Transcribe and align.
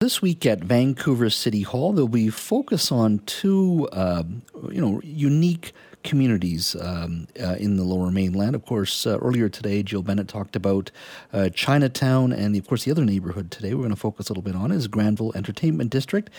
This 0.00 0.22
week 0.22 0.46
at 0.46 0.60
Vancouver 0.60 1.28
City 1.28 1.62
Hall, 1.62 1.92
there'll 1.92 2.06
be 2.06 2.30
focus 2.30 2.92
on 2.92 3.18
two, 3.26 3.88
uh, 3.90 4.22
you 4.70 4.80
know, 4.80 5.00
unique 5.02 5.72
communities 6.08 6.74
um, 6.80 7.28
uh, 7.40 7.56
in 7.60 7.76
the 7.76 7.84
Lower 7.84 8.10
Mainland. 8.10 8.56
Of 8.56 8.64
course, 8.64 9.06
uh, 9.06 9.18
earlier 9.18 9.50
today, 9.50 9.82
Jill 9.82 10.02
Bennett 10.02 10.26
talked 10.26 10.56
about 10.56 10.90
uh, 11.34 11.50
Chinatown, 11.50 12.32
and 12.32 12.54
the, 12.54 12.58
of 12.58 12.66
course, 12.66 12.84
the 12.84 12.90
other 12.90 13.04
neighborhood 13.04 13.50
today 13.50 13.74
we're 13.74 13.82
going 13.82 13.90
to 13.90 13.96
focus 13.96 14.28
a 14.28 14.32
little 14.32 14.42
bit 14.42 14.56
on 14.56 14.72
is 14.72 14.88
Granville 14.88 15.32
Entertainment 15.34 15.90
District. 15.90 16.30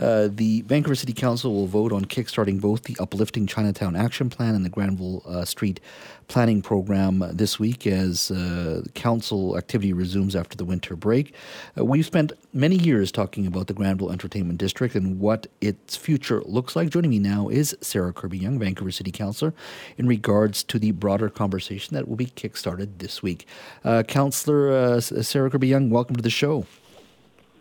Uh, 0.00 0.28
the 0.32 0.62
Vancouver 0.62 0.94
City 0.94 1.12
Council 1.12 1.52
will 1.52 1.66
vote 1.66 1.92
on 1.92 2.06
kickstarting 2.06 2.58
both 2.58 2.84
the 2.84 2.96
Uplifting 2.98 3.46
Chinatown 3.46 3.94
Action 3.94 4.30
Plan 4.30 4.54
and 4.54 4.64
the 4.64 4.70
Granville 4.70 5.22
uh, 5.26 5.44
Street 5.44 5.78
Planning 6.28 6.62
Program 6.62 7.22
this 7.30 7.58
week 7.58 7.86
as 7.86 8.30
uh, 8.30 8.82
council 8.94 9.58
activity 9.58 9.92
resumes 9.92 10.34
after 10.34 10.56
the 10.56 10.64
winter 10.64 10.96
break. 10.96 11.34
we've 11.76 12.06
spent 12.06 12.32
many 12.52 12.76
years 12.76 13.12
talking 13.12 13.46
about 13.46 13.66
the 13.66 13.74
Granville 13.74 14.10
Entertainment 14.10 14.58
District 14.58 14.94
and 14.94 15.20
what 15.20 15.46
its 15.60 15.96
future 15.96 16.42
looks 16.44 16.74
like. 16.74 16.90
Joining 16.90 17.10
me 17.10 17.18
now 17.18 17.48
is 17.48 17.76
Sarah 17.80 18.12
Kirby-Yung, 18.12 18.58
Vancouver 18.58 18.90
City 18.90 19.10
Councillor, 19.18 19.52
in 19.98 20.06
regards 20.06 20.62
to 20.62 20.78
the 20.78 20.92
broader 20.92 21.28
conversation 21.28 21.94
that 21.94 22.08
will 22.08 22.16
be 22.16 22.26
kickstarted 22.26 22.98
this 22.98 23.22
week. 23.22 23.46
Uh, 23.84 24.02
Councillor 24.04 24.70
uh, 24.72 25.00
Sarah 25.00 25.50
Kirby-Yung, 25.50 25.90
welcome 25.90 26.16
to 26.16 26.22
the 26.22 26.30
show. 26.30 26.64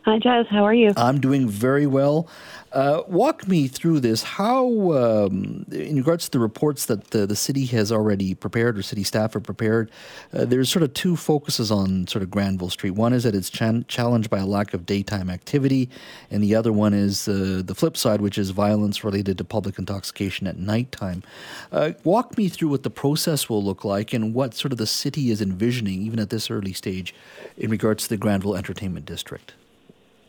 Hi, 0.07 0.19
Jas. 0.19 0.45
How 0.49 0.63
are 0.63 0.73
you? 0.73 0.93
I'm 0.95 1.19
doing 1.19 1.49
very 1.49 1.85
well. 1.85 2.29
Uh, 2.71 3.01
walk 3.07 3.45
me 3.45 3.67
through 3.67 3.99
this. 3.99 4.23
How, 4.23 4.65
um, 4.93 5.65
in 5.69 5.97
regards 5.97 6.29
to 6.29 6.31
the 6.31 6.39
reports 6.39 6.85
that 6.85 7.11
the, 7.11 7.27
the, 7.27 7.35
city 7.35 7.65
has 7.65 7.91
already 7.91 8.33
prepared 8.33 8.77
or 8.77 8.83
city 8.83 9.03
staff 9.03 9.33
have 9.33 9.43
prepared, 9.43 9.91
uh, 10.31 10.45
there's 10.45 10.69
sort 10.69 10.83
of 10.83 10.93
two 10.93 11.17
focuses 11.17 11.71
on 11.71 12.07
sort 12.07 12.23
of 12.23 12.31
Granville 12.31 12.69
Street. 12.69 12.91
One 12.91 13.11
is 13.11 13.23
that 13.23 13.35
it's 13.35 13.49
challenged 13.49 14.29
by 14.29 14.37
a 14.37 14.45
lack 14.45 14.73
of 14.73 14.85
daytime 14.85 15.29
activity, 15.29 15.89
and 16.31 16.41
the 16.41 16.55
other 16.55 16.71
one 16.71 16.93
is 16.93 17.27
uh, 17.27 17.61
the 17.65 17.75
flip 17.75 17.97
side, 17.97 18.21
which 18.21 18.37
is 18.37 18.51
violence 18.51 19.03
related 19.03 19.37
to 19.39 19.43
public 19.43 19.77
intoxication 19.77 20.47
at 20.47 20.57
nighttime. 20.57 21.21
Uh, 21.69 21.91
walk 22.05 22.37
me 22.37 22.47
through 22.47 22.69
what 22.69 22.83
the 22.83 22.89
process 22.89 23.49
will 23.49 23.61
look 23.61 23.83
like 23.83 24.13
and 24.13 24.33
what 24.33 24.53
sort 24.53 24.71
of 24.71 24.77
the 24.77 24.87
city 24.87 25.31
is 25.31 25.41
envisioning, 25.41 26.01
even 26.01 26.17
at 26.17 26.29
this 26.29 26.49
early 26.49 26.71
stage, 26.71 27.13
in 27.57 27.69
regards 27.69 28.03
to 28.03 28.09
the 28.09 28.17
Granville 28.17 28.55
Entertainment 28.55 29.05
District. 29.05 29.53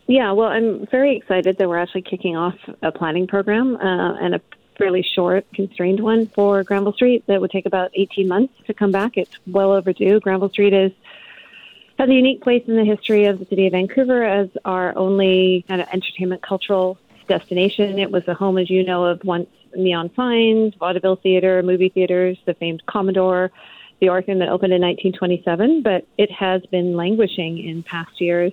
Yeah, 0.09 0.33
well, 0.33 0.49
I'm 0.49 0.87
very 0.87 1.19
excited 1.19 1.59
that 1.59 1.69
we're 1.69 1.79
actually 1.79 2.03
kicking 2.03 2.35
off 2.35 2.55
a 2.81 2.91
planning 2.91 3.27
program 3.27 3.77
uh, 3.77 4.15
and 4.15 4.35
a 4.35 4.41
fairly 4.79 5.03
short, 5.15 5.45
constrained 5.53 6.01
one 6.01 6.27
for 6.29 6.65
Granville 6.65 6.95
Street 6.95 7.25
that 7.27 7.43
would 7.43 7.51
take 7.51 7.67
about 7.67 7.91
18 7.95 8.27
months 8.27 8.55
to 8.67 8.73
come 8.73 8.91
back. 8.91 9.19
It's 9.19 9.37
well 9.47 9.73
overdue. 9.73 10.19
Granville 10.19 10.49
Street 10.49 10.73
is 10.73 10.93
has 11.99 12.09
a 12.09 12.13
unique 12.13 12.41
place 12.41 12.63
in 12.67 12.77
the 12.77 12.85
history 12.85 13.27
of 13.27 13.39
the 13.39 13.45
city 13.47 13.67
of 13.67 13.73
Vancouver 13.73 14.23
as 14.23 14.49
our 14.65 14.97
only 14.97 15.65
kind 15.69 15.83
of 15.83 15.89
entertainment 15.93 16.41
cultural 16.41 16.97
destination. 17.27 17.99
It 17.99 18.11
was 18.11 18.25
the 18.25 18.35
home, 18.35 18.57
as 18.57 18.71
you 18.71 18.85
know, 18.85 19.05
of 19.05 19.23
once 19.25 19.51
neon 19.75 20.11
signs, 20.15 20.75
vaudeville 20.77 21.17
theater, 21.17 21.63
movie 21.63 21.91
theaters, 21.91 22.39
the 22.47 22.55
famed 22.55 22.87
Commodore, 22.87 23.51
the 24.01 24.09
Orpheum 24.09 24.39
that 24.39 24.49
opened 24.49 24.73
in 24.73 24.81
1927, 24.81 25.83
but 25.83 26.07
it 26.17 26.31
has 26.31 26.65
been 26.67 26.97
languishing 26.97 27.59
in 27.59 27.83
past 27.83 28.21
years 28.21 28.53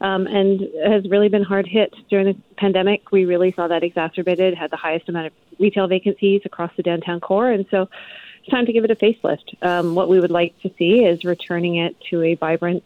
um, 0.00 0.26
and 0.26 0.60
has 0.84 1.08
really 1.08 1.28
been 1.28 1.42
hard 1.42 1.66
hit 1.66 1.94
during 2.08 2.26
the 2.26 2.36
pandemic. 2.56 3.10
We 3.12 3.24
really 3.24 3.52
saw 3.52 3.68
that 3.68 3.82
exacerbated, 3.82 4.54
had 4.54 4.70
the 4.70 4.76
highest 4.76 5.08
amount 5.08 5.26
of 5.26 5.32
retail 5.58 5.86
vacancies 5.86 6.42
across 6.44 6.70
the 6.76 6.82
downtown 6.82 7.20
core. 7.20 7.50
And 7.50 7.66
so 7.70 7.88
it's 8.40 8.50
time 8.50 8.66
to 8.66 8.72
give 8.72 8.84
it 8.84 8.90
a 8.90 8.96
facelift. 8.96 9.62
Um, 9.62 9.94
what 9.94 10.08
we 10.08 10.20
would 10.20 10.30
like 10.30 10.58
to 10.62 10.70
see 10.78 11.04
is 11.04 11.24
returning 11.24 11.76
it 11.76 11.96
to 12.10 12.22
a 12.22 12.34
vibrant, 12.34 12.84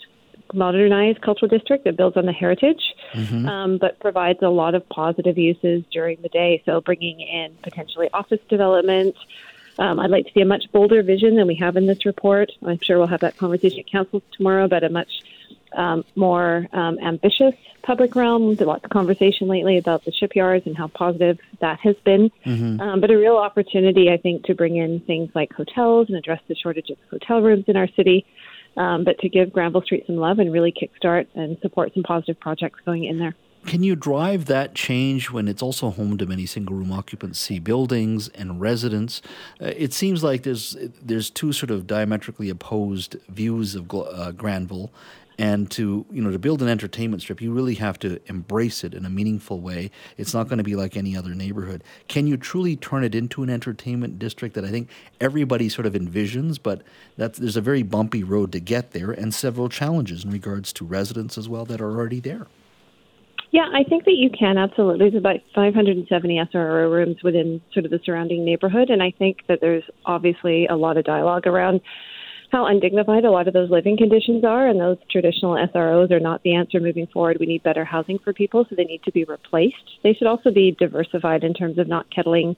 modernized 0.52 1.20
cultural 1.22 1.48
district 1.48 1.84
that 1.84 1.96
builds 1.96 2.16
on 2.16 2.26
the 2.26 2.32
heritage, 2.32 2.82
mm-hmm. 3.12 3.48
um, 3.48 3.78
but 3.78 4.00
provides 4.00 4.40
a 4.42 4.48
lot 4.48 4.74
of 4.74 4.88
positive 4.88 5.38
uses 5.38 5.84
during 5.92 6.20
the 6.22 6.28
day. 6.28 6.62
So 6.66 6.80
bringing 6.80 7.20
in 7.20 7.56
potentially 7.62 8.10
office 8.12 8.40
development. 8.48 9.16
Um, 9.78 9.98
I'd 9.98 10.10
like 10.10 10.26
to 10.26 10.32
see 10.32 10.40
a 10.40 10.44
much 10.44 10.70
bolder 10.70 11.02
vision 11.02 11.34
than 11.34 11.48
we 11.48 11.56
have 11.56 11.76
in 11.76 11.86
this 11.86 12.06
report. 12.06 12.52
I'm 12.64 12.78
sure 12.80 12.98
we'll 12.98 13.08
have 13.08 13.20
that 13.20 13.36
conversation 13.36 13.80
at 13.80 13.90
council 13.90 14.22
tomorrow, 14.36 14.68
but 14.68 14.84
a 14.84 14.88
much 14.88 15.22
um, 15.76 16.04
more 16.16 16.66
um, 16.72 16.98
ambitious 16.98 17.54
public 17.82 18.16
realm. 18.16 18.56
There's 18.56 18.66
lots 18.66 18.84
of 18.84 18.90
conversation 18.90 19.48
lately 19.48 19.78
about 19.78 20.04
the 20.04 20.12
shipyards 20.12 20.66
and 20.66 20.76
how 20.76 20.88
positive 20.88 21.38
that 21.60 21.78
has 21.80 21.96
been. 22.04 22.30
Mm-hmm. 22.44 22.80
Um, 22.80 23.00
but 23.00 23.10
a 23.10 23.16
real 23.16 23.36
opportunity, 23.36 24.10
I 24.10 24.16
think, 24.16 24.44
to 24.44 24.54
bring 24.54 24.76
in 24.76 25.00
things 25.00 25.30
like 25.34 25.52
hotels 25.52 26.08
and 26.08 26.16
address 26.16 26.40
the 26.48 26.54
shortage 26.54 26.90
of 26.90 26.98
hotel 27.10 27.42
rooms 27.42 27.64
in 27.68 27.76
our 27.76 27.88
city. 27.88 28.26
Um, 28.76 29.04
but 29.04 29.18
to 29.20 29.28
give 29.28 29.52
Granville 29.52 29.82
Street 29.82 30.04
some 30.06 30.16
love 30.16 30.40
and 30.40 30.52
really 30.52 30.72
kickstart 30.72 31.26
and 31.34 31.56
support 31.60 31.94
some 31.94 32.02
positive 32.02 32.40
projects 32.40 32.80
going 32.84 33.04
in 33.04 33.18
there. 33.18 33.34
Can 33.66 33.82
you 33.82 33.96
drive 33.96 34.44
that 34.46 34.74
change 34.74 35.30
when 35.30 35.48
it's 35.48 35.62
also 35.62 35.90
home 35.90 36.18
to 36.18 36.26
many 36.26 36.44
single 36.44 36.76
room 36.76 36.92
occupancy 36.92 37.58
buildings 37.58 38.28
and 38.28 38.60
residents? 38.60 39.22
Uh, 39.60 39.72
it 39.76 39.94
seems 39.94 40.22
like 40.22 40.42
there's 40.42 40.76
there's 41.00 41.30
two 41.30 41.52
sort 41.52 41.70
of 41.70 41.86
diametrically 41.86 42.50
opposed 42.50 43.16
views 43.28 43.74
of 43.74 43.90
uh, 43.94 44.32
Granville, 44.32 44.90
and 45.38 45.70
to 45.72 46.06
you 46.10 46.22
know 46.22 46.30
to 46.30 46.38
build 46.38 46.62
an 46.62 46.68
entertainment 46.68 47.22
strip 47.22 47.40
you 47.40 47.52
really 47.52 47.74
have 47.74 47.98
to 47.98 48.20
embrace 48.26 48.84
it 48.84 48.94
in 48.94 49.04
a 49.04 49.10
meaningful 49.10 49.60
way. 49.60 49.90
It's 50.16 50.34
not 50.34 50.48
going 50.48 50.58
to 50.58 50.64
be 50.64 50.76
like 50.76 50.96
any 50.96 51.16
other 51.16 51.34
neighborhood. 51.34 51.82
Can 52.08 52.26
you 52.26 52.36
truly 52.36 52.76
turn 52.76 53.04
it 53.04 53.14
into 53.14 53.42
an 53.42 53.50
entertainment 53.50 54.18
district 54.18 54.54
that 54.54 54.64
i 54.64 54.70
think 54.70 54.88
everybody 55.20 55.68
sort 55.68 55.86
of 55.86 55.94
envisions 55.94 56.58
but 56.62 56.82
there's 57.16 57.56
a 57.56 57.60
very 57.60 57.82
bumpy 57.82 58.22
road 58.22 58.52
to 58.52 58.60
get 58.60 58.92
there 58.92 59.10
and 59.10 59.34
several 59.34 59.68
challenges 59.68 60.24
in 60.24 60.30
regards 60.30 60.72
to 60.74 60.84
residents 60.84 61.38
as 61.38 61.48
well 61.48 61.64
that 61.64 61.80
are 61.80 61.90
already 61.90 62.20
there? 62.20 62.46
Yeah, 63.50 63.68
I 63.72 63.84
think 63.84 64.04
that 64.06 64.14
you 64.14 64.30
can 64.36 64.58
absolutely. 64.58 64.98
There's 64.98 65.14
about 65.14 65.36
570 65.54 66.40
SRO 66.52 66.90
rooms 66.90 67.22
within 67.22 67.60
sort 67.72 67.84
of 67.84 67.92
the 67.92 68.00
surrounding 68.04 68.44
neighborhood, 68.44 68.90
and 68.90 69.00
I 69.00 69.12
think 69.12 69.46
that 69.46 69.60
there's 69.60 69.84
obviously 70.04 70.66
a 70.66 70.74
lot 70.74 70.96
of 70.96 71.04
dialogue 71.04 71.46
around 71.46 71.80
how 72.54 72.66
undignified 72.66 73.24
a 73.24 73.30
lot 73.32 73.48
of 73.48 73.52
those 73.52 73.68
living 73.68 73.96
conditions 73.96 74.44
are, 74.44 74.68
and 74.68 74.80
those 74.80 74.96
traditional 75.10 75.54
SROs 75.54 76.12
are 76.12 76.20
not 76.20 76.40
the 76.44 76.54
answer 76.54 76.78
moving 76.78 77.08
forward. 77.08 77.38
We 77.40 77.46
need 77.46 77.64
better 77.64 77.84
housing 77.84 78.20
for 78.20 78.32
people, 78.32 78.64
so 78.70 78.76
they 78.76 78.84
need 78.84 79.02
to 79.02 79.10
be 79.10 79.24
replaced. 79.24 79.74
They 80.04 80.14
should 80.14 80.28
also 80.28 80.52
be 80.52 80.70
diversified 80.78 81.42
in 81.42 81.52
terms 81.52 81.78
of 81.78 81.88
not 81.88 82.08
kettling 82.14 82.54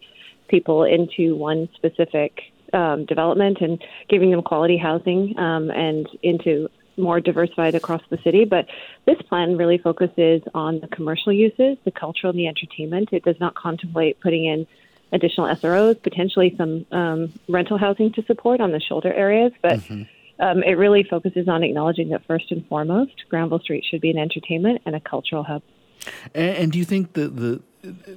people 0.48 0.84
into 0.84 1.34
one 1.34 1.70
specific 1.76 2.42
um, 2.74 3.06
development 3.06 3.62
and 3.62 3.82
giving 4.10 4.30
them 4.30 4.42
quality 4.42 4.76
housing 4.76 5.34
um, 5.38 5.70
and 5.70 6.06
into 6.22 6.68
more 6.98 7.18
diversified 7.18 7.74
across 7.74 8.02
the 8.10 8.18
city. 8.22 8.44
But 8.44 8.66
this 9.06 9.16
plan 9.30 9.56
really 9.56 9.78
focuses 9.78 10.42
on 10.52 10.80
the 10.80 10.88
commercial 10.88 11.32
uses, 11.32 11.78
the 11.86 11.90
cultural, 11.90 12.32
and 12.32 12.38
the 12.38 12.48
entertainment. 12.48 13.10
It 13.12 13.24
does 13.24 13.36
not 13.40 13.54
contemplate 13.54 14.20
putting 14.20 14.44
in 14.44 14.66
additional 15.12 15.46
SROs, 15.46 16.02
potentially 16.02 16.54
some 16.56 16.86
um, 16.92 17.32
rental 17.48 17.78
housing 17.78 18.12
to 18.12 18.22
support 18.24 18.60
on 18.60 18.72
the 18.72 18.80
shoulder 18.80 19.12
areas. 19.12 19.52
But 19.62 19.80
mm-hmm. 19.80 20.02
um, 20.42 20.62
it 20.62 20.74
really 20.74 21.02
focuses 21.02 21.48
on 21.48 21.62
acknowledging 21.62 22.10
that 22.10 22.24
first 22.26 22.50
and 22.50 22.66
foremost, 22.66 23.24
Granville 23.28 23.60
Street 23.60 23.84
should 23.88 24.00
be 24.00 24.10
an 24.10 24.18
entertainment 24.18 24.82
and 24.86 24.94
a 24.94 25.00
cultural 25.00 25.42
hub. 25.42 25.62
And, 26.34 26.56
and 26.56 26.72
do 26.72 26.78
you 26.78 26.84
think 26.84 27.14
the 27.14 27.28
the 27.28 27.62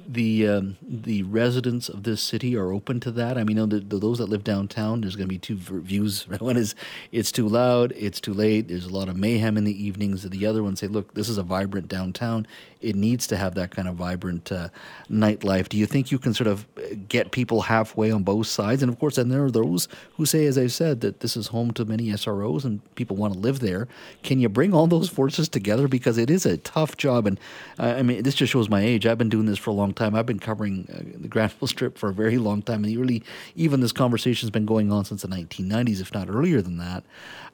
the 0.08 0.48
um, 0.48 0.76
the 0.82 1.22
residents 1.24 1.88
of 1.88 2.02
this 2.02 2.22
city 2.22 2.56
are 2.56 2.72
open 2.72 3.00
to 3.00 3.10
that. 3.12 3.38
I 3.38 3.44
mean, 3.44 3.56
the, 3.68 3.80
the, 3.80 3.98
those 3.98 4.18
that 4.18 4.28
live 4.28 4.44
downtown, 4.44 5.00
there's 5.00 5.16
going 5.16 5.28
to 5.28 5.32
be 5.32 5.38
two 5.38 5.56
views. 5.56 6.28
One 6.40 6.56
is 6.56 6.74
it's 7.12 7.32
too 7.32 7.48
loud, 7.48 7.92
it's 7.96 8.20
too 8.20 8.34
late. 8.34 8.68
There's 8.68 8.86
a 8.86 8.92
lot 8.92 9.08
of 9.08 9.16
mayhem 9.16 9.56
in 9.56 9.64
the 9.64 9.84
evenings. 9.84 10.28
The 10.28 10.46
other 10.46 10.62
one 10.62 10.76
say, 10.76 10.86
look, 10.86 11.14
this 11.14 11.28
is 11.28 11.38
a 11.38 11.42
vibrant 11.42 11.88
downtown. 11.88 12.46
It 12.80 12.96
needs 12.96 13.26
to 13.26 13.36
have 13.36 13.54
that 13.56 13.70
kind 13.72 13.88
of 13.88 13.96
vibrant 13.96 14.50
uh, 14.50 14.68
nightlife. 15.10 15.68
Do 15.68 15.76
you 15.76 15.86
think 15.86 16.10
you 16.10 16.18
can 16.18 16.32
sort 16.32 16.46
of 16.46 16.66
get 17.08 17.30
people 17.30 17.60
halfway 17.62 18.10
on 18.10 18.22
both 18.22 18.46
sides? 18.46 18.82
And 18.82 18.90
of 18.90 18.98
course, 18.98 19.16
then 19.16 19.28
there 19.28 19.44
are 19.44 19.50
those 19.50 19.86
who 20.16 20.24
say, 20.24 20.46
as 20.46 20.56
I 20.56 20.66
said, 20.66 21.02
that 21.02 21.20
this 21.20 21.36
is 21.36 21.48
home 21.48 21.72
to 21.72 21.84
many 21.84 22.06
SROs 22.06 22.64
and 22.64 22.80
people 22.94 23.16
want 23.16 23.34
to 23.34 23.38
live 23.38 23.60
there. 23.60 23.86
Can 24.22 24.40
you 24.40 24.48
bring 24.48 24.72
all 24.72 24.86
those 24.86 25.10
forces 25.10 25.48
together? 25.48 25.88
Because 25.88 26.16
it 26.16 26.30
is 26.30 26.46
a 26.46 26.56
tough 26.56 26.96
job. 26.96 27.26
And 27.26 27.38
uh, 27.78 27.94
I 27.98 28.02
mean, 28.02 28.22
this 28.22 28.34
just 28.34 28.52
shows 28.52 28.70
my 28.70 28.80
age. 28.80 29.06
I've 29.06 29.18
been 29.18 29.28
doing 29.28 29.46
this 29.46 29.58
for 29.60 29.70
a 29.70 29.74
long 29.74 29.92
time. 29.92 30.14
I've 30.14 30.26
been 30.26 30.38
covering 30.38 30.88
uh, 30.92 31.18
the 31.20 31.28
Granville 31.28 31.68
Strip 31.68 31.98
for 31.98 32.08
a 32.08 32.14
very 32.14 32.38
long 32.38 32.62
time, 32.62 32.84
and 32.84 32.96
really, 32.96 33.22
even 33.54 33.80
this 33.80 33.92
conversation 33.92 34.46
has 34.46 34.50
been 34.50 34.66
going 34.66 34.90
on 34.90 35.04
since 35.04 35.22
the 35.22 35.28
1990s, 35.28 36.00
if 36.00 36.12
not 36.12 36.28
earlier 36.28 36.60
than 36.60 36.78
that. 36.78 37.04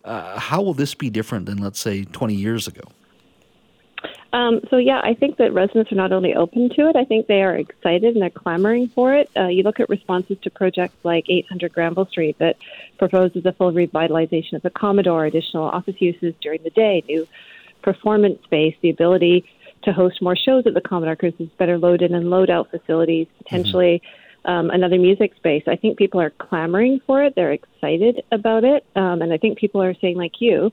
Uh, 0.05 0.39
how 0.39 0.63
will 0.63 0.75
this 0.75 0.95
be 0.95 1.11
different 1.11 1.47
than, 1.47 1.59
let's 1.59 1.81
say, 1.81 2.05
20 2.05 2.35
years 2.35 2.67
ago? 2.69 2.83
Um, 4.33 4.61
so 4.69 4.77
yeah, 4.77 5.01
I 5.03 5.15
think 5.15 5.39
that 5.39 5.55
residents 5.55 5.91
are 5.93 5.97
not 5.97 6.13
only 6.13 6.35
open 6.35 6.69
to 6.77 6.89
it, 6.91 6.97
I 6.97 7.05
think 7.05 7.27
they 7.27 7.43
are 7.43 7.57
excited 7.57 8.15
and 8.15 8.21
they're 8.21 8.29
clamoring 8.29 8.89
for 8.89 9.15
it. 9.15 9.31
Uh, 9.35 9.47
you 9.47 9.63
look 9.63 9.81
at 9.81 9.89
responses 9.89 10.37
to 10.43 10.51
projects 10.51 10.97
like 11.05 11.25
800 11.29 11.73
Granville 11.73 12.07
Street 12.07 12.37
that 12.39 12.57
proposes 12.99 13.47
a 13.47 13.53
full 13.53 13.73
revitalization 13.73 14.53
of 14.53 14.63
the 14.63 14.69
Commodore, 14.69 15.25
additional 15.25 15.65
office 15.65 15.95
uses 16.01 16.35
during 16.43 16.63
the 16.65 16.71
day, 16.71 17.03
new 17.09 17.27
performance 17.83 18.43
space, 18.45 18.75
the 18.83 18.91
ability 18.91 19.49
to 19.87 19.93
host 19.93 20.21
more 20.21 20.37
shows 20.37 20.65
at 20.67 20.75
the 20.75 20.81
Commodore 20.81 21.17
Cruises, 21.17 21.49
better 21.59 21.79
load 21.79 22.03
in 22.03 22.15
and 22.15 22.31
load 22.31 22.51
out 22.51 22.71
facilities, 22.71 23.27
potentially. 23.39 24.03
Mm-hmm. 24.03 24.23
Um, 24.47 24.71
another 24.71 24.97
music 24.97 25.35
space. 25.35 25.65
I 25.67 25.75
think 25.75 25.99
people 25.99 26.21
are 26.21 26.31
clamoring 26.31 27.01
for 27.05 27.21
it. 27.25 27.33
They're 27.35 27.51
excited 27.51 28.23
about 28.31 28.63
it. 28.63 28.87
Um, 28.95 29.21
and 29.21 29.33
I 29.33 29.39
think 29.39 29.59
people 29.59 29.83
are 29.83 29.93
saying, 30.01 30.17
like 30.17 30.35
you, 30.39 30.71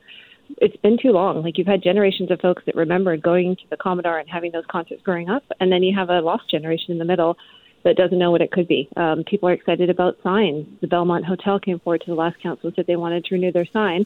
it's 0.58 0.78
been 0.78 0.98
too 1.02 1.10
long. 1.10 1.42
Like 1.42 1.58
you've 1.58 1.66
had 1.66 1.82
generations 1.82 2.30
of 2.30 2.40
folks 2.40 2.62
that 2.68 2.76
remember 2.76 3.18
going 3.18 3.56
to 3.56 3.64
the 3.72 3.78
Commodore 3.78 4.20
and 4.20 4.30
having 4.30 4.52
those 4.52 4.66
concerts 4.70 5.02
growing 5.02 5.28
up, 5.28 5.44
and 5.60 5.72
then 5.72 5.82
you 5.82 5.96
have 5.98 6.10
a 6.10 6.20
lost 6.22 6.52
generation 6.52 6.92
in 6.92 7.00
the 7.00 7.06
middle 7.06 7.36
that 7.84 7.98
doesn't 7.98 8.20
know 8.20 8.32
what 8.32 8.42
it 8.42 8.52
could 8.52 8.68
be. 8.68 8.88
Um, 8.96 9.24
people 9.26 9.50
are 9.50 9.54
excited 9.54 9.90
about 9.90 10.18
signs. 10.24 10.68
The 10.82 10.88
Belmont 10.88 11.26
Hotel 11.26 11.60
came 11.60 11.80
forward 11.80 12.02
to 12.02 12.12
the 12.12 12.16
last 12.16 12.40
council 12.42 12.68
and 12.68 12.76
said 12.76 12.88
they 12.88 12.96
wanted 12.96 13.26
to 13.26 13.36
renew 13.36 13.52
their 13.52 13.68
sign, 13.74 14.06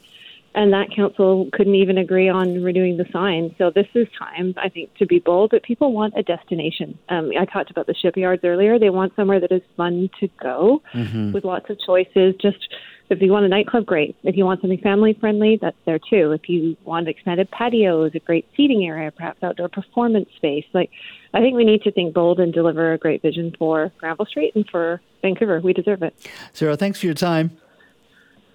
and 0.57 0.74
that 0.74 0.88
council 0.94 1.48
couldn't 1.54 1.75
even 1.75 2.00
agree 2.00 2.27
on 2.27 2.63
renewing 2.63 2.98
the 2.98 3.06
sign. 3.13 3.54
So 3.59 3.69
this 3.69 3.86
is 3.94 4.07
time, 4.18 4.56
I 4.57 4.69
think, 4.69 4.92
to 4.95 5.06
be 5.06 5.19
bold. 5.19 5.51
But 5.51 5.62
people 5.62 5.94
want 5.94 6.15
a 6.18 6.24
destination. 6.24 6.98
Um, 7.09 7.31
I 7.39 7.45
talked 7.45 7.69
about 7.69 7.86
the 7.86 7.94
shipyards 7.94 8.44
earlier. 8.44 8.80
They 8.80 8.89
want 8.89 9.15
somewhere 9.15 9.39
that 9.39 9.51
is 9.51 9.62
fun 9.77 10.09
to 10.19 10.27
go, 10.42 10.81
mm-hmm. 10.95 11.31
with 11.31 11.45
lots 11.45 11.69
of 11.69 11.77
choices. 11.86 12.33
Just 12.42 12.74
if 13.12 13.21
you 13.21 13.31
want 13.31 13.45
a 13.45 13.50
nightclub, 13.50 13.86
great. 13.86 14.15
If 14.24 14.36
you 14.36 14.45
want 14.45 14.62
something 14.62 14.80
family 14.80 15.15
friendly, 15.19 15.59
that's 15.62 15.77
there 15.86 16.00
too. 16.00 16.31
If 16.31 16.50
you 16.50 16.75
want 16.83 17.07
expanded 17.07 17.51
patios, 17.51 18.13
a 18.15 18.19
great 18.19 18.48
seating 18.57 18.83
area, 18.83 19.12
perhaps 19.12 19.44
outdoor 19.44 19.69
performance 19.69 20.27
space, 20.38 20.65
like 20.74 20.89
I 21.36 21.39
think 21.39 21.56
we 21.56 21.65
need 21.65 21.83
to 21.83 21.92
think 21.92 22.15
bold 22.15 22.39
and 22.39 22.51
deliver 22.51 22.94
a 22.94 22.98
great 22.98 23.21
vision 23.21 23.54
for 23.59 23.92
Granville 24.00 24.25
Street 24.25 24.56
and 24.56 24.68
for 24.71 25.01
Vancouver. 25.21 25.62
We 25.62 25.74
deserve 25.74 26.01
it. 26.01 26.15
Sarah, 26.51 26.75
thanks 26.75 27.00
for 27.00 27.06
your 27.06 27.15
time. 27.15 27.56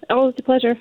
Always 0.09 0.35
a 0.37 0.43
pleasure. 0.43 0.75